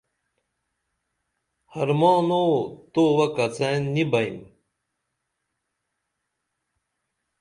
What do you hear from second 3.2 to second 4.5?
کڅین نی بئیم